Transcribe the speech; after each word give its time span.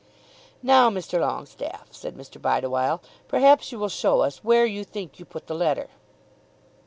"Now, 0.63 0.89
Mr. 0.89 1.19
Longestaffe," 1.19 1.93
said 1.93 2.15
Mr. 2.15 2.41
Bideawhile, 2.41 3.01
"perhaps 3.27 3.71
you 3.71 3.77
will 3.77 3.87
show 3.87 4.21
us 4.21 4.43
where 4.43 4.65
you 4.65 4.83
think 4.83 5.19
you 5.19 5.25
put 5.25 5.45
the 5.45 5.53
letter." 5.53 5.89